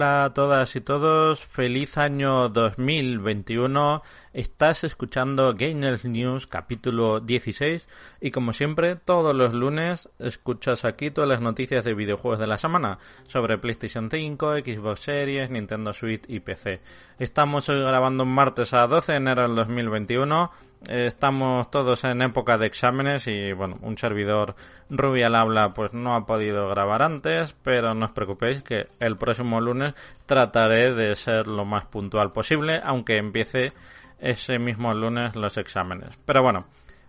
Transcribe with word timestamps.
Hola 0.00 0.24
a 0.24 0.32
todas 0.32 0.76
y 0.76 0.80
todos, 0.80 1.44
feliz 1.44 1.98
año 1.98 2.48
2021. 2.48 4.02
Estás 4.32 4.82
escuchando 4.82 5.54
Gamers 5.54 6.06
News 6.06 6.46
capítulo 6.46 7.20
16 7.20 7.86
y 8.18 8.30
como 8.30 8.54
siempre 8.54 8.96
todos 8.96 9.36
los 9.36 9.52
lunes 9.52 10.08
escuchas 10.18 10.86
aquí 10.86 11.10
todas 11.10 11.28
las 11.28 11.42
noticias 11.42 11.84
de 11.84 11.92
videojuegos 11.92 12.40
de 12.40 12.46
la 12.46 12.56
semana 12.56 12.98
sobre 13.28 13.58
PlayStation 13.58 14.08
5, 14.10 14.60
Xbox 14.60 15.00
Series, 15.00 15.50
Nintendo 15.50 15.92
Switch 15.92 16.24
y 16.28 16.40
PC. 16.40 16.80
Estamos 17.18 17.68
hoy 17.68 17.80
grabando 17.80 18.24
un 18.24 18.34
martes 18.34 18.72
a 18.72 18.86
12 18.86 19.12
de 19.12 19.18
enero 19.18 19.42
del 19.42 19.54
2021 19.54 20.50
estamos 20.88 21.70
todos 21.70 22.04
en 22.04 22.22
época 22.22 22.58
de 22.58 22.66
exámenes 22.66 23.26
y 23.26 23.52
bueno, 23.52 23.78
un 23.82 23.98
servidor 23.98 24.54
Ruby 24.88 25.22
al 25.22 25.34
habla 25.34 25.72
pues 25.74 25.92
no 25.94 26.14
ha 26.14 26.26
podido 26.26 26.68
grabar 26.68 27.02
antes, 27.02 27.54
pero 27.62 27.94
no 27.94 28.06
os 28.06 28.12
preocupéis 28.12 28.62
que 28.62 28.88
el 28.98 29.16
próximo 29.16 29.60
lunes 29.60 29.94
trataré 30.26 30.94
de 30.94 31.14
ser 31.14 31.46
lo 31.46 31.64
más 31.64 31.84
puntual 31.86 32.32
posible, 32.32 32.80
aunque 32.82 33.18
empiece 33.18 33.72
ese 34.18 34.58
mismo 34.58 34.92
lunes 34.94 35.36
los 35.36 35.56
exámenes. 35.56 36.18
Pero 36.24 36.42
bueno, 36.42 36.66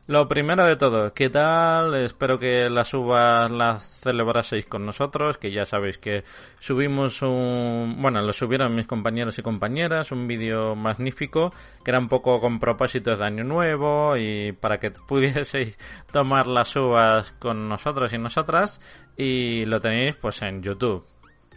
lo 0.07 0.27
primero 0.27 0.65
de 0.65 0.75
todo, 0.75 1.13
¿qué 1.13 1.29
tal? 1.29 1.93
Espero 1.95 2.37
que 2.37 2.69
las 2.69 2.93
uvas 2.93 3.49
las 3.49 3.83
celebraseis 4.01 4.65
con 4.65 4.85
nosotros, 4.85 5.37
que 5.37 5.51
ya 5.51 5.65
sabéis 5.65 5.97
que 5.97 6.23
subimos 6.59 7.21
un... 7.21 7.97
Bueno, 7.99 8.21
lo 8.21 8.33
subieron 8.33 8.75
mis 8.75 8.87
compañeros 8.87 9.37
y 9.39 9.41
compañeras, 9.41 10.11
un 10.11 10.27
vídeo 10.27 10.75
magnífico, 10.75 11.53
que 11.83 11.91
era 11.91 11.99
un 11.99 12.09
poco 12.09 12.41
con 12.41 12.59
propósitos 12.59 13.19
de 13.19 13.25
año 13.25 13.43
nuevo 13.43 14.17
y 14.17 14.51
para 14.51 14.79
que 14.79 14.91
pudieseis 14.91 15.77
tomar 16.11 16.47
las 16.47 16.75
uvas 16.75 17.31
con 17.33 17.69
nosotros 17.69 18.11
y 18.13 18.17
nosotras, 18.17 18.81
y 19.15 19.65
lo 19.65 19.79
tenéis 19.79 20.15
pues 20.15 20.41
en 20.41 20.61
YouTube. 20.61 21.05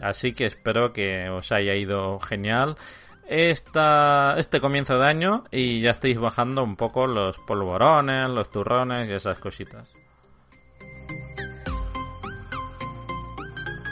Así 0.01 0.33
que 0.33 0.47
espero 0.47 0.93
que 0.93 1.29
os 1.29 1.51
haya 1.53 1.75
ido 1.75 2.19
genial 2.21 2.77
esta, 3.29 4.35
este 4.39 4.61
comienzo 4.61 4.99
de 4.99 5.07
año 5.07 5.45
y 5.51 5.81
ya 5.81 5.91
estáis 5.91 6.19
bajando 6.19 6.63
un 6.63 6.77
poco 6.77 7.07
los 7.07 7.39
polvorones, 7.39 8.29
los 8.29 8.51
turrones 8.51 9.09
y 9.09 9.13
esas 9.13 9.39
cositas. 9.39 9.93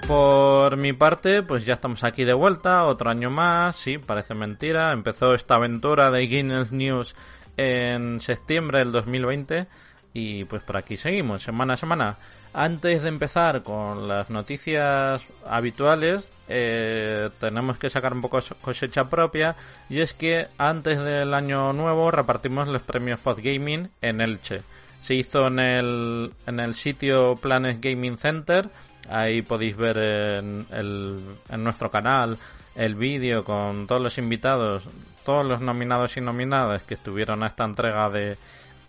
Por 0.06 0.76
mi 0.76 0.92
parte, 0.92 1.42
pues 1.42 1.64
ya 1.64 1.74
estamos 1.74 2.02
aquí 2.04 2.24
de 2.24 2.34
vuelta, 2.34 2.84
otro 2.84 3.08
año 3.08 3.30
más, 3.30 3.76
sí, 3.76 3.98
parece 3.98 4.34
mentira. 4.34 4.92
Empezó 4.92 5.32
esta 5.34 5.54
aventura 5.54 6.10
de 6.10 6.26
Guinness 6.26 6.72
News 6.72 7.14
en 7.56 8.20
septiembre 8.20 8.80
del 8.80 8.92
2020 8.92 9.66
y 10.12 10.44
pues 10.44 10.62
por 10.64 10.76
aquí 10.76 10.96
seguimos, 10.96 11.42
semana 11.42 11.74
a 11.74 11.76
semana. 11.76 12.16
Antes 12.54 13.02
de 13.02 13.08
empezar 13.08 13.62
con 13.62 14.08
las 14.08 14.28
noticias 14.28 15.22
habituales, 15.46 16.30
eh, 16.48 17.30
tenemos 17.40 17.78
que 17.78 17.88
sacar 17.88 18.12
un 18.12 18.20
poco 18.20 18.40
cosecha 18.60 19.08
propia 19.08 19.56
y 19.88 20.00
es 20.00 20.12
que 20.12 20.48
antes 20.58 21.00
del 21.00 21.32
año 21.32 21.72
nuevo 21.72 22.10
repartimos 22.10 22.68
los 22.68 22.82
premios 22.82 23.20
Podgaming 23.20 23.88
en 24.02 24.20
Elche. 24.20 24.60
Se 25.00 25.14
hizo 25.14 25.46
en 25.46 25.58
el, 25.60 26.32
en 26.46 26.60
el 26.60 26.74
sitio 26.74 27.36
Planes 27.36 27.80
Gaming 27.80 28.18
Center, 28.18 28.68
ahí 29.08 29.40
podéis 29.40 29.74
ver 29.74 29.96
en, 29.96 30.66
el, 30.72 31.20
en 31.48 31.64
nuestro 31.64 31.90
canal 31.90 32.36
el 32.74 32.94
vídeo 32.96 33.44
con 33.44 33.86
todos 33.86 34.02
los 34.02 34.18
invitados, 34.18 34.82
todos 35.24 35.46
los 35.46 35.62
nominados 35.62 36.18
y 36.18 36.20
nominadas 36.20 36.82
que 36.82 36.94
estuvieron 36.94 37.42
a 37.42 37.46
esta 37.46 37.64
entrega 37.64 38.10
de 38.10 38.36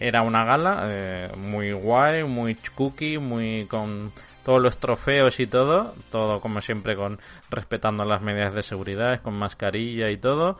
era 0.03 0.21
una 0.21 0.43
gala 0.43 0.83
eh, 0.85 1.31
muy 1.37 1.71
guay, 1.71 2.25
muy 2.25 2.55
cookie, 2.75 3.17
muy 3.19 3.65
con 3.67 4.11
todos 4.43 4.61
los 4.61 4.77
trofeos 4.77 5.39
y 5.39 5.47
todo, 5.47 5.95
todo 6.11 6.41
como 6.41 6.59
siempre 6.59 6.97
con 6.97 7.19
respetando 7.49 8.03
las 8.03 8.21
medidas 8.21 8.53
de 8.53 8.63
seguridad, 8.63 9.21
con 9.21 9.35
mascarilla 9.35 10.09
y 10.09 10.17
todo. 10.17 10.57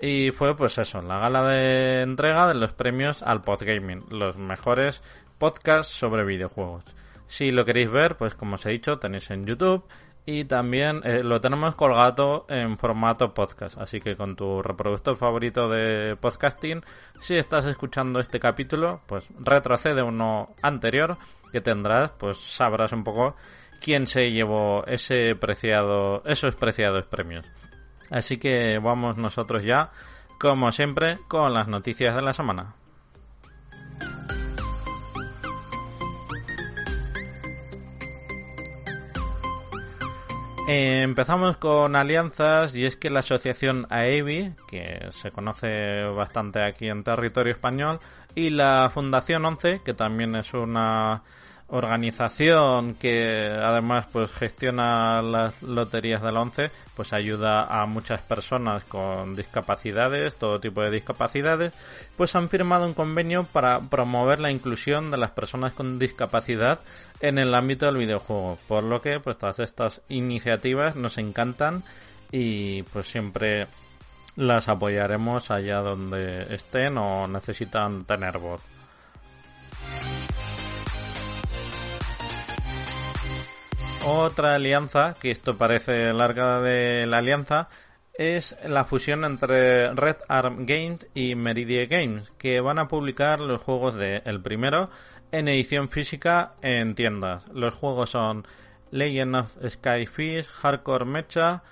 Y 0.00 0.32
fue 0.32 0.56
pues 0.56 0.76
eso, 0.78 1.00
la 1.02 1.20
gala 1.20 1.46
de 1.46 2.02
entrega 2.02 2.48
de 2.48 2.54
los 2.54 2.72
premios 2.72 3.22
al 3.22 3.42
Podgaming, 3.42 4.06
los 4.10 4.36
mejores 4.36 5.02
podcasts 5.38 5.94
sobre 5.94 6.24
videojuegos. 6.24 6.82
Si 7.28 7.52
lo 7.52 7.64
queréis 7.64 7.92
ver, 7.92 8.16
pues 8.16 8.34
como 8.34 8.56
os 8.56 8.66
he 8.66 8.70
dicho, 8.70 8.98
tenéis 8.98 9.30
en 9.30 9.46
YouTube 9.46 9.84
y 10.26 10.44
también 10.44 11.00
eh, 11.04 11.22
lo 11.22 11.40
tenemos 11.40 11.74
colgado 11.74 12.46
en 12.48 12.78
formato 12.78 13.32
podcast. 13.34 13.78
Así 13.78 14.00
que 14.00 14.16
con 14.16 14.36
tu 14.36 14.62
reproductor 14.62 15.16
favorito 15.16 15.68
de 15.68 16.16
podcasting, 16.16 16.82
si 17.20 17.36
estás 17.36 17.66
escuchando 17.66 18.20
este 18.20 18.38
capítulo, 18.38 19.00
pues 19.06 19.28
retrocede 19.38 20.02
uno 20.02 20.54
anterior 20.62 21.16
que 21.50 21.60
tendrás, 21.60 22.12
pues 22.12 22.38
sabrás 22.38 22.92
un 22.92 23.04
poco 23.04 23.34
quién 23.80 24.06
se 24.06 24.30
llevó 24.30 24.84
ese 24.86 25.34
preciado, 25.34 26.22
esos 26.24 26.54
preciados 26.54 27.06
premios. 27.06 27.46
Así 28.10 28.38
que 28.38 28.78
vamos 28.78 29.16
nosotros 29.16 29.64
ya, 29.64 29.90
como 30.38 30.70
siempre, 30.72 31.18
con 31.28 31.54
las 31.54 31.68
noticias 31.68 32.14
de 32.14 32.22
la 32.22 32.32
semana. 32.32 32.74
Empezamos 40.72 41.56
con 41.56 41.96
alianzas 41.96 42.76
y 42.76 42.84
es 42.84 42.94
que 42.94 43.10
la 43.10 43.20
asociación 43.20 43.88
AEBI, 43.90 44.54
que 44.68 45.08
se 45.20 45.32
conoce 45.32 46.04
bastante 46.04 46.62
aquí 46.62 46.88
en 46.88 47.02
territorio 47.02 47.52
español, 47.52 47.98
y 48.36 48.50
la 48.50 48.88
Fundación 48.94 49.44
11, 49.44 49.80
que 49.84 49.94
también 49.94 50.36
es 50.36 50.54
una 50.54 51.24
organización 51.70 52.94
que 52.94 53.48
además 53.48 54.06
pues 54.12 54.30
gestiona 54.30 55.22
las 55.22 55.62
loterías 55.62 56.22
de 56.22 56.32
la 56.32 56.42
ONCE, 56.42 56.70
pues 56.94 57.12
ayuda 57.12 57.64
a 57.64 57.86
muchas 57.86 58.20
personas 58.20 58.84
con 58.84 59.36
discapacidades, 59.36 60.34
todo 60.36 60.60
tipo 60.60 60.82
de 60.82 60.90
discapacidades, 60.90 61.72
pues 62.16 62.34
han 62.34 62.48
firmado 62.48 62.86
un 62.86 62.94
convenio 62.94 63.44
para 63.44 63.80
promover 63.80 64.40
la 64.40 64.50
inclusión 64.50 65.10
de 65.10 65.18
las 65.18 65.30
personas 65.30 65.72
con 65.72 65.98
discapacidad 65.98 66.80
en 67.20 67.38
el 67.38 67.54
ámbito 67.54 67.86
del 67.86 67.96
videojuego, 67.96 68.58
por 68.66 68.84
lo 68.84 69.00
que 69.00 69.20
pues 69.20 69.38
todas 69.38 69.60
estas 69.60 70.00
iniciativas 70.08 70.96
nos 70.96 71.18
encantan 71.18 71.84
y 72.32 72.82
pues 72.84 73.06
siempre 73.06 73.66
las 74.36 74.68
apoyaremos 74.68 75.50
allá 75.50 75.78
donde 75.80 76.54
estén 76.54 76.98
o 76.98 77.28
necesitan 77.28 78.04
tener 78.04 78.38
voz. 78.38 78.69
Otra 84.12 84.56
alianza, 84.56 85.14
que 85.20 85.30
esto 85.30 85.56
parece 85.56 86.12
larga 86.12 86.60
de 86.60 87.06
la 87.06 87.18
alianza, 87.18 87.68
es 88.12 88.56
la 88.66 88.84
fusión 88.84 89.24
entre 89.24 89.94
Red 89.94 90.16
Arm 90.26 90.66
Games 90.66 91.06
y 91.14 91.36
Meridia 91.36 91.86
Games, 91.86 92.28
que 92.36 92.60
van 92.60 92.80
a 92.80 92.88
publicar 92.88 93.38
los 93.38 93.62
juegos 93.62 93.94
de 93.94 94.20
el 94.24 94.42
primero 94.42 94.90
en 95.30 95.46
edición 95.46 95.88
física 95.88 96.54
en 96.60 96.96
tiendas. 96.96 97.46
Los 97.54 97.74
juegos 97.74 98.10
son 98.10 98.48
Legend 98.90 99.36
of 99.36 99.56
Skyfish, 99.64 100.48
Hardcore 100.48 101.04
Mecha 101.04 101.62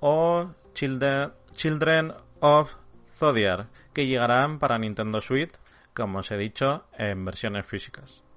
o 0.00 0.50
Children, 0.74 1.32
Children 1.54 2.12
of 2.40 2.74
Zodiac, 3.16 3.66
que 3.94 4.06
llegarán 4.06 4.58
para 4.58 4.78
Nintendo 4.78 5.22
Switch, 5.22 5.54
como 5.94 6.18
os 6.18 6.30
he 6.30 6.36
dicho, 6.36 6.84
en 6.98 7.24
versiones 7.24 7.64
físicas. 7.64 8.27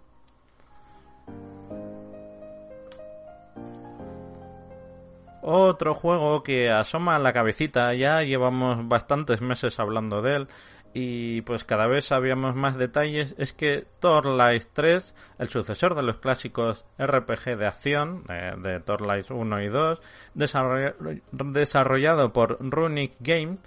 Otro 5.54 5.94
juego 5.94 6.44
que 6.44 6.70
asoma 6.70 7.20
la 7.20 7.34
cabecita, 7.34 7.94
ya 7.94 8.24
llevamos 8.24 8.88
bastantes 8.88 9.42
meses 9.42 9.82
hablando 9.82 10.22
de 10.22 10.36
él. 10.38 10.48
Y 10.94 11.42
pues 11.42 11.66
cada 11.66 11.88
vez 11.88 12.06
sabíamos 12.06 12.56
más 12.56 12.78
detalles, 12.78 13.36
es 13.38 13.52
que 13.52 13.86
Thor 14.00 14.28
Light 14.28 14.64
3, 14.72 15.14
el 15.40 15.50
sucesor 15.50 15.94
de 15.96 16.04
los 16.04 16.20
clásicos 16.20 16.86
RPG 16.98 17.58
de 17.58 17.68
acción 17.68 18.24
eh, 18.30 18.54
de 18.60 18.80
Thor 18.80 19.02
Light 19.02 19.30
1 19.30 19.62
y 19.62 19.68
2, 19.68 20.02
desarrollado 21.34 22.32
por 22.32 22.58
Runic 22.62 23.16
Game, 23.20 23.58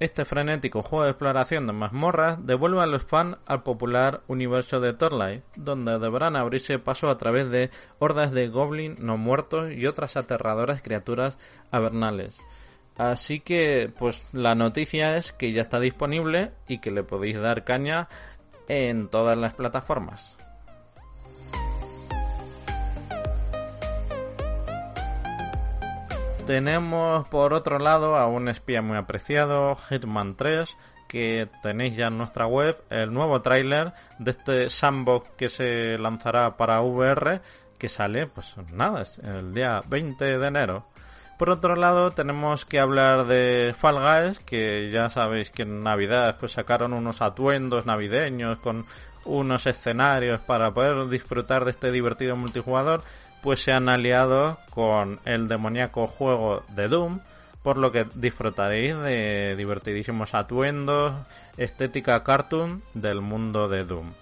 este 0.00 0.24
frenético 0.24 0.82
juego 0.82 1.04
de 1.04 1.10
exploración 1.10 1.66
de 1.66 1.74
mazmorras 1.74 2.44
devuelve 2.46 2.82
a 2.82 2.86
los 2.86 3.04
fans 3.04 3.36
al 3.46 3.62
popular 3.62 4.22
universo 4.28 4.80
de 4.80 4.94
Torlight, 4.94 5.44
donde 5.56 5.98
deberán 5.98 6.36
abrirse 6.36 6.78
paso 6.78 7.10
a 7.10 7.18
través 7.18 7.50
de 7.50 7.70
hordas 7.98 8.32
de 8.32 8.48
goblins 8.48 8.98
no 8.98 9.18
muertos 9.18 9.70
y 9.72 9.86
otras 9.86 10.16
aterradoras 10.16 10.80
criaturas 10.80 11.38
avernales. 11.70 12.38
Así 12.96 13.40
que, 13.40 13.92
pues 13.98 14.22
la 14.32 14.54
noticia 14.54 15.16
es 15.18 15.32
que 15.32 15.52
ya 15.52 15.62
está 15.62 15.78
disponible 15.80 16.52
y 16.66 16.78
que 16.78 16.90
le 16.90 17.02
podéis 17.02 17.38
dar 17.38 17.64
caña 17.64 18.08
en 18.68 19.08
todas 19.08 19.36
las 19.36 19.54
plataformas. 19.54 20.36
Tenemos 26.50 27.28
por 27.28 27.52
otro 27.52 27.78
lado 27.78 28.16
a 28.16 28.26
un 28.26 28.48
espía 28.48 28.82
muy 28.82 28.96
apreciado, 28.96 29.76
Hitman 29.88 30.34
3, 30.34 30.76
que 31.06 31.48
tenéis 31.62 31.94
ya 31.94 32.08
en 32.08 32.18
nuestra 32.18 32.44
web 32.48 32.76
el 32.90 33.14
nuevo 33.14 33.40
tráiler 33.40 33.92
de 34.18 34.32
este 34.32 34.68
sandbox 34.68 35.30
que 35.38 35.48
se 35.48 35.96
lanzará 35.96 36.56
para 36.56 36.80
VR, 36.80 37.40
que 37.78 37.88
sale, 37.88 38.26
pues 38.26 38.52
nada, 38.72 39.04
el 39.22 39.54
día 39.54 39.80
20 39.86 40.38
de 40.38 40.44
enero. 40.48 40.86
Por 41.38 41.50
otro 41.50 41.76
lado, 41.76 42.10
tenemos 42.10 42.64
que 42.64 42.80
hablar 42.80 43.26
de 43.26 43.72
Fall 43.78 44.00
Guys, 44.00 44.40
que 44.40 44.90
ya 44.90 45.08
sabéis 45.08 45.50
que 45.50 45.62
en 45.62 45.84
Navidad 45.84 46.36
pues 46.40 46.50
sacaron 46.50 46.94
unos 46.94 47.22
atuendos 47.22 47.86
navideños 47.86 48.58
con 48.58 48.86
unos 49.24 49.68
escenarios 49.68 50.40
para 50.40 50.72
poder 50.72 51.08
disfrutar 51.08 51.64
de 51.64 51.70
este 51.70 51.92
divertido 51.92 52.34
multijugador, 52.34 53.04
pues 53.42 53.62
se 53.62 53.72
han 53.72 53.88
aliado 53.88 54.58
con 54.70 55.20
el 55.24 55.48
demoníaco 55.48 56.06
juego 56.06 56.62
de 56.68 56.88
Doom, 56.88 57.20
por 57.62 57.76
lo 57.76 57.92
que 57.92 58.06
disfrutaréis 58.14 58.96
de 58.98 59.54
divertidísimos 59.56 60.34
atuendos, 60.34 61.14
estética 61.56 62.22
cartoon 62.24 62.82
del 62.94 63.20
mundo 63.20 63.68
de 63.68 63.84
Doom. 63.84 64.12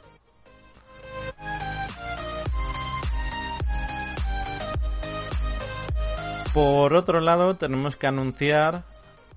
Por 6.52 6.94
otro 6.94 7.20
lado, 7.20 7.54
tenemos 7.54 7.96
que 7.96 8.06
anunciar 8.06 8.82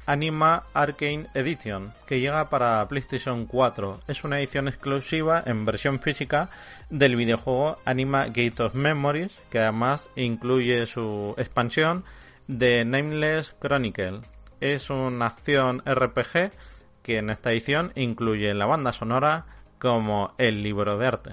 Anima 0.05 0.63
Arcane 0.73 1.27
Edition, 1.33 1.93
que 2.05 2.19
llega 2.19 2.49
para 2.49 2.87
PlayStation 2.87 3.45
4. 3.45 4.01
Es 4.07 4.23
una 4.23 4.39
edición 4.39 4.67
exclusiva 4.67 5.43
en 5.45 5.65
versión 5.65 5.99
física 5.99 6.49
del 6.89 7.15
videojuego 7.15 7.77
Anima 7.85 8.25
Gate 8.27 8.63
of 8.63 8.73
Memories, 8.73 9.31
que 9.49 9.59
además 9.59 10.09
incluye 10.15 10.85
su 10.85 11.35
expansión 11.37 12.03
de 12.47 12.83
Nameless 12.85 13.55
Chronicle. 13.59 14.21
Es 14.59 14.89
una 14.89 15.27
acción 15.27 15.81
RPG 15.85 16.51
que 17.03 17.17
en 17.17 17.29
esta 17.29 17.51
edición 17.51 17.91
incluye 17.95 18.53
la 18.53 18.65
banda 18.65 18.93
sonora 18.93 19.45
como 19.79 20.33
el 20.37 20.63
libro 20.63 20.97
de 20.97 21.07
arte. 21.07 21.31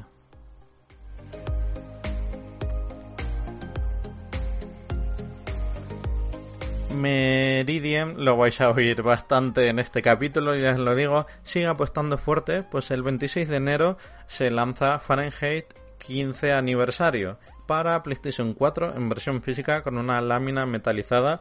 Meridian, 6.99 8.25
lo 8.25 8.37
vais 8.37 8.61
a 8.61 8.71
oír 8.71 9.03
bastante 9.03 9.69
en 9.69 9.79
este 9.79 10.03
capítulo, 10.03 10.56
ya 10.56 10.73
os 10.73 10.79
lo 10.79 10.95
digo, 10.95 11.27
sigue 11.45 11.67
apostando 11.67 12.19
fuerte, 12.19 12.62
pues 12.62 12.91
el 12.91 13.03
26 13.03 13.49
de 13.49 13.56
enero 13.56 13.97
se 14.27 14.50
lanza 14.50 14.99
Fahrenheit 14.99 15.67
15 15.99 16.53
aniversario 16.53 17.39
para 17.67 18.03
PlayStation 18.03 18.53
4 18.53 18.97
en 18.97 19.09
versión 19.09 19.43
física 19.43 19.83
con 19.83 19.97
una 19.97 20.21
lámina 20.21 20.67
metalizada 20.67 21.41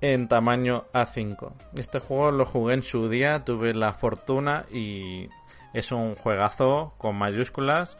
en 0.00 0.26
tamaño 0.28 0.86
A5. 0.92 1.52
Este 1.76 2.00
juego 2.00 2.32
lo 2.32 2.44
jugué 2.44 2.74
en 2.74 2.82
su 2.82 3.08
día, 3.08 3.44
tuve 3.44 3.72
la 3.74 3.92
fortuna 3.92 4.66
y 4.70 5.28
es 5.72 5.92
un 5.92 6.16
juegazo 6.16 6.94
con 6.98 7.16
mayúsculas 7.16 7.96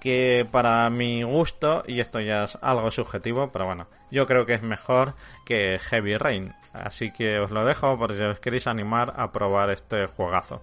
que 0.00 0.46
para 0.50 0.88
mi 0.90 1.22
gusto, 1.22 1.82
y 1.86 2.00
esto 2.00 2.20
ya 2.20 2.44
es 2.44 2.58
algo 2.60 2.90
subjetivo, 2.90 3.50
pero 3.52 3.66
bueno, 3.66 3.86
yo 4.10 4.26
creo 4.26 4.46
que 4.46 4.54
es 4.54 4.62
mejor 4.62 5.14
que 5.44 5.78
Heavy 5.78 6.16
Rain. 6.16 6.54
Así 6.72 7.10
que 7.10 7.38
os 7.38 7.50
lo 7.50 7.64
dejo 7.64 7.98
por 7.98 8.14
si 8.14 8.22
os 8.22 8.40
queréis 8.40 8.66
animar 8.66 9.14
a 9.16 9.32
probar 9.32 9.70
este 9.70 10.06
juegazo. 10.06 10.62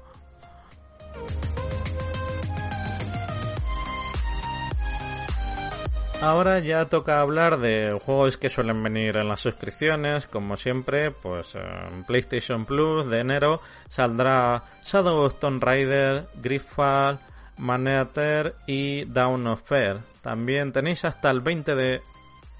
Ahora 6.21 6.59
ya 6.59 6.85
toca 6.85 7.19
hablar 7.19 7.59
de 7.59 7.99
juegos 8.03 8.38
que 8.38 8.49
suelen 8.49 8.81
venir 8.81 9.17
en 9.17 9.27
las 9.27 9.41
suscripciones, 9.41 10.25
como 10.27 10.55
siempre, 10.55 11.11
pues 11.11 11.53
en 11.55 12.03
PlayStation 12.05 12.65
Plus 12.65 13.05
de 13.07 13.19
enero 13.19 13.61
saldrá 13.89 14.63
Shadow 14.83 15.25
of 15.25 15.39
Tomb 15.39 15.61
Raider, 15.61 16.25
Griffall, 16.41 17.19
Maneater 17.57 18.55
y 18.67 19.05
Down 19.05 19.47
of 19.47 19.61
Fair. 19.61 19.99
También 20.21 20.71
tenéis 20.71 21.05
hasta 21.05 21.29
el 21.31 21.41
20 21.41 21.75
de 21.75 22.01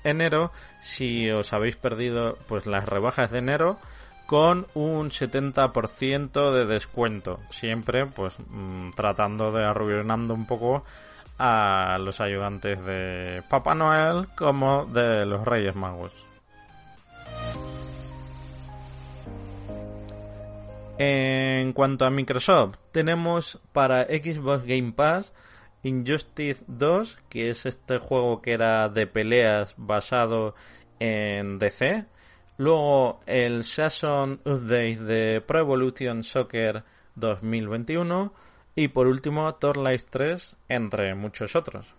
enero 0.04 0.52
si 0.82 1.30
os 1.32 1.52
habéis 1.54 1.76
perdido 1.76 2.38
pues 2.48 2.66
las 2.66 2.86
rebajas 2.86 3.32
de 3.32 3.40
enero 3.40 3.78
con 4.26 4.68
un 4.74 5.10
70% 5.10 6.52
de 6.52 6.66
descuento. 6.66 7.40
Siempre 7.52 8.06
pues 8.06 8.34
mm, 8.50 8.92
tratando 8.92 9.52
de 9.52 9.66
arruinando 9.66 10.34
un 10.34 10.46
poco 10.46 10.84
a 11.38 11.98
los 12.00 12.22
ayudantes 12.22 12.84
de 12.86 13.44
Papá 13.50 13.76
Noel 13.76 14.28
como 14.36 14.86
de 14.86 15.26
los 15.26 15.46
Reyes 15.46 15.76
Magos. 15.76 16.14
En 20.98 21.74
cuanto 21.74 22.06
a 22.06 22.10
Microsoft, 22.10 22.78
tenemos 22.92 23.60
para 23.74 24.04
Xbox 24.06 24.66
Game 24.66 24.94
Pass 24.94 25.34
Injustice 25.84 26.64
2, 26.68 27.20
que 27.30 27.50
es 27.50 27.66
este 27.66 28.00
juego 28.00 28.42
que 28.42 28.54
era 28.54 28.90
de 28.90 29.06
peleas 29.06 29.76
basado 29.78 30.56
en 31.00 31.60
DC. 31.60 32.06
Luego 32.58 33.20
el 33.26 33.66
Season 33.66 34.40
Update 34.46 34.98
de 34.98 35.42
Pro 35.42 35.60
Evolution 35.60 36.24
Soccer 36.24 36.84
2021. 37.16 38.34
Y 38.78 38.88
por 38.90 39.08
último 39.08 39.54
Thor 39.56 39.78
Life 39.78 40.06
3, 40.10 40.56
entre 40.70 41.14
muchos 41.16 41.56
otros. 41.56 41.94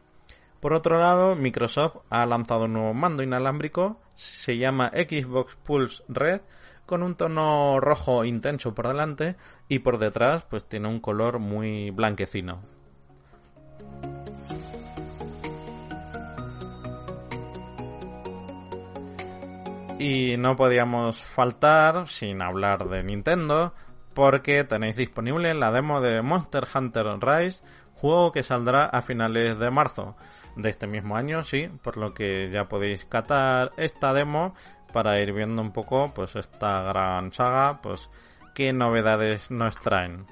Por 0.61 0.73
otro 0.73 0.99
lado, 0.99 1.37
Microsoft 1.37 1.99
ha 2.11 2.27
lanzado 2.27 2.65
un 2.65 2.73
nuevo 2.73 2.93
mando 2.93 3.23
inalámbrico, 3.23 4.01
se 4.15 4.59
llama 4.59 4.91
Xbox 4.95 5.55
Pulse 5.57 6.03
Red, 6.09 6.41
con 6.87 7.03
un 7.03 7.17
tono 7.17 7.81
rojo 7.81 8.25
intenso 8.25 8.75
por 8.75 8.89
delante 8.89 9.37
y 9.69 9.81
por 9.81 9.99
detrás 9.99 10.45
pues 10.49 10.65
tiene 10.65 10.89
un 10.89 11.01
color 11.01 11.39
muy 11.39 11.91
blanquecino. 11.91 12.63
Y 19.99 20.37
no 20.37 20.57
podíamos 20.57 21.23
faltar 21.25 22.07
sin 22.07 22.43
hablar 22.43 22.89
de 22.89 23.03
Nintendo 23.03 23.73
porque 24.15 24.65
tenéis 24.65 24.97
disponible 24.97 25.53
la 25.55 25.73
demo 25.73 26.01
de 26.01 26.23
Monster 26.23 26.67
Hunter 26.75 27.07
Rise, 27.21 27.63
juego 27.95 28.31
que 28.31 28.43
saldrá 28.43 28.85
a 28.85 29.03
finales 29.03 29.59
de 29.59 29.71
marzo 29.71 30.17
de 30.57 30.71
este 30.71 30.87
mismo 30.87 31.17
año, 31.17 31.45
sí, 31.45 31.69
por 31.83 31.97
lo 31.97 32.15
que 32.15 32.51
ya 32.51 32.69
podéis 32.69 33.05
catar 33.05 33.73
esta 33.77 34.13
demo 34.13 34.55
para 34.93 35.21
ir 35.21 35.33
viendo 35.33 35.63
un 35.63 35.73
poco 35.73 36.13
pues 36.15 36.37
esta 36.37 36.83
gran 36.83 37.33
saga, 37.33 37.81
pues 37.83 38.09
qué 38.55 38.73
novedades 38.73 39.51
nos 39.51 39.77
traen. 39.77 40.27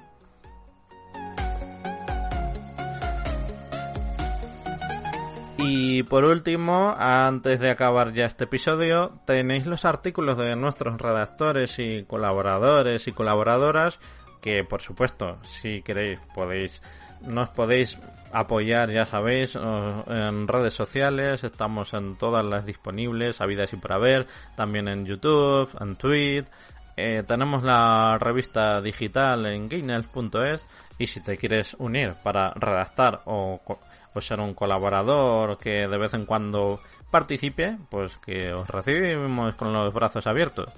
Y 5.57 6.03
por 6.03 6.25
último, 6.25 6.95
antes 6.97 7.59
de 7.59 7.71
acabar 7.71 8.13
ya 8.13 8.25
este 8.25 8.43
episodio, 8.43 9.13
tenéis 9.25 9.65
los 9.65 9.83
artículos 9.83 10.37
de 10.37 10.55
nuestros 10.55 11.01
redactores 11.01 11.79
y 11.79 12.03
colaboradores 12.03 13.07
y 13.07 13.11
colaboradoras 13.11 13.99
que 14.45 14.63
por 14.63 14.79
supuesto, 14.79 15.39
si 15.41 15.81
queréis 15.81 16.19
podéis 16.35 16.79
nos 17.21 17.49
podéis 17.49 17.97
apoyar, 18.31 18.91
ya 18.91 19.07
sabéis, 19.07 19.55
en 19.55 20.47
redes 20.47 20.73
sociales, 20.75 21.43
estamos 21.43 21.95
en 21.95 22.15
todas 22.15 22.45
las 22.45 22.63
disponibles, 22.63 23.41
habidas 23.41 23.73
y 23.73 23.77
por 23.77 23.93
haber, 23.93 24.27
también 24.55 24.87
en 24.87 25.03
YouTube, 25.07 25.69
en 25.81 25.95
Twitter, 25.95 26.45
eh, 26.95 27.23
tenemos 27.27 27.63
la 27.63 28.19
revista 28.19 28.81
digital 28.81 29.47
en 29.47 29.67
gainels.es 29.67 30.63
y 30.99 31.07
si 31.07 31.21
te 31.21 31.37
quieres 31.37 31.75
unir 31.79 32.13
para 32.23 32.51
redactar 32.51 33.21
o, 33.25 33.59
o, 34.13 34.21
ser 34.21 34.39
un 34.39 34.53
colaborador 34.53 35.57
que 35.57 35.87
de 35.87 35.97
vez 35.97 36.13
en 36.13 36.25
cuando 36.25 36.79
participe, 37.09 37.77
pues 37.89 38.15
que 38.17 38.53
os 38.53 38.69
recibimos 38.69 39.55
con 39.55 39.73
los 39.73 39.93
brazos 39.93 40.27
abiertos. 40.27 40.71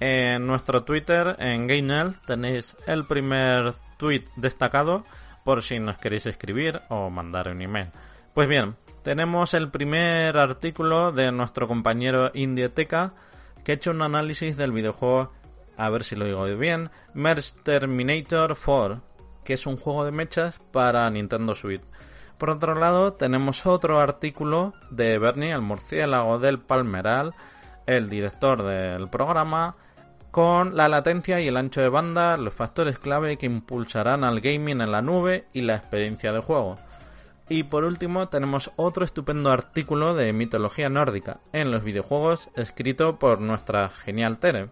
En 0.00 0.46
nuestro 0.46 0.84
Twitter, 0.84 1.36
en 1.38 1.66
Gainel, 1.66 2.14
tenéis 2.26 2.74
el 2.86 3.04
primer 3.04 3.74
tweet 3.98 4.24
destacado 4.36 5.04
por 5.44 5.62
si 5.62 5.78
nos 5.78 5.98
queréis 5.98 6.24
escribir 6.24 6.80
o 6.88 7.10
mandar 7.10 7.48
un 7.48 7.60
email. 7.60 7.88
Pues 8.32 8.48
bien, 8.48 8.76
tenemos 9.02 9.52
el 9.52 9.70
primer 9.70 10.38
artículo 10.38 11.12
de 11.12 11.30
nuestro 11.32 11.68
compañero 11.68 12.30
Indieteca 12.32 13.12
que 13.62 13.72
ha 13.72 13.74
hecho 13.74 13.90
un 13.90 14.00
análisis 14.00 14.56
del 14.56 14.72
videojuego, 14.72 15.32
a 15.76 15.90
ver 15.90 16.04
si 16.04 16.16
lo 16.16 16.24
digo 16.24 16.44
bien, 16.56 16.90
Merge 17.12 17.52
Terminator 17.62 18.56
4, 18.56 19.02
que 19.44 19.52
es 19.52 19.66
un 19.66 19.76
juego 19.76 20.06
de 20.06 20.12
mechas 20.12 20.58
para 20.72 21.10
Nintendo 21.10 21.54
Switch. 21.54 21.82
Por 22.38 22.48
otro 22.48 22.74
lado, 22.74 23.12
tenemos 23.12 23.66
otro 23.66 24.00
artículo 24.00 24.72
de 24.90 25.18
Bernie, 25.18 25.52
el 25.52 25.60
murciélago 25.60 26.38
del 26.38 26.58
Palmeral, 26.58 27.34
el 27.86 28.08
director 28.08 28.62
del 28.62 29.10
programa, 29.10 29.76
con 30.30 30.76
la 30.76 30.88
latencia 30.88 31.40
y 31.40 31.48
el 31.48 31.56
ancho 31.56 31.80
de 31.80 31.88
banda, 31.88 32.36
los 32.36 32.54
factores 32.54 32.98
clave 32.98 33.36
que 33.36 33.46
impulsarán 33.46 34.24
al 34.24 34.40
gaming 34.40 34.80
en 34.80 34.92
la 34.92 35.02
nube 35.02 35.46
y 35.52 35.62
la 35.62 35.76
experiencia 35.76 36.32
de 36.32 36.40
juego. 36.40 36.78
Y 37.48 37.64
por 37.64 37.84
último 37.84 38.28
tenemos 38.28 38.70
otro 38.76 39.04
estupendo 39.04 39.50
artículo 39.50 40.14
de 40.14 40.32
mitología 40.32 40.88
nórdica 40.88 41.40
en 41.52 41.72
los 41.72 41.82
videojuegos 41.82 42.48
escrito 42.54 43.18
por 43.18 43.40
nuestra 43.40 43.88
genial 43.88 44.38
Tere. 44.38 44.68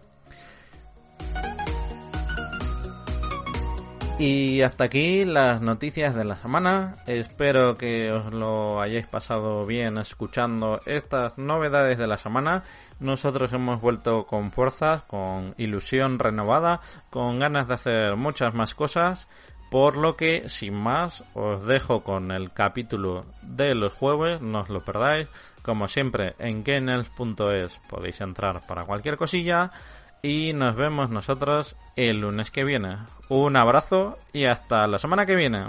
Y 4.19 4.63
hasta 4.63 4.83
aquí 4.83 5.23
las 5.23 5.61
noticias 5.61 6.13
de 6.13 6.25
la 6.25 6.35
semana. 6.35 6.97
Espero 7.07 7.77
que 7.77 8.11
os 8.11 8.33
lo 8.33 8.81
hayáis 8.81 9.07
pasado 9.07 9.65
bien 9.65 9.97
escuchando 9.97 10.81
estas 10.85 11.37
novedades 11.37 11.97
de 11.97 12.05
la 12.05 12.17
semana. 12.17 12.63
Nosotros 12.99 13.53
hemos 13.53 13.79
vuelto 13.79 14.25
con 14.25 14.51
fuerzas, 14.51 15.03
con 15.03 15.55
ilusión 15.57 16.19
renovada, 16.19 16.81
con 17.09 17.39
ganas 17.39 17.69
de 17.69 17.75
hacer 17.75 18.17
muchas 18.17 18.53
más 18.53 18.75
cosas. 18.75 19.25
Por 19.71 19.95
lo 19.95 20.17
que, 20.17 20.49
sin 20.49 20.73
más, 20.73 21.23
os 21.33 21.65
dejo 21.65 22.03
con 22.03 22.31
el 22.31 22.51
capítulo 22.51 23.23
de 23.41 23.73
los 23.73 23.93
jueves, 23.93 24.41
no 24.41 24.59
os 24.59 24.69
lo 24.69 24.81
perdáis. 24.81 25.29
Como 25.61 25.87
siempre, 25.87 26.35
en 26.39 26.65
kennels.es 26.65 27.79
podéis 27.89 28.19
entrar 28.19 28.67
para 28.67 28.83
cualquier 28.83 29.15
cosilla 29.15 29.71
y 30.21 30.53
nos 30.53 30.75
vemos 30.75 31.09
nosotros 31.09 31.75
el 31.95 32.21
lunes 32.21 32.51
que 32.51 32.63
viene. 32.63 32.97
Un 33.29 33.55
abrazo 33.55 34.17
y 34.33 34.45
hasta 34.45 34.87
la 34.87 34.97
semana 34.97 35.25
que 35.25 35.35
viene. 35.35 35.65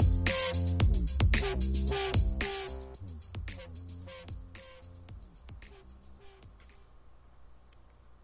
you. 0.00 0.09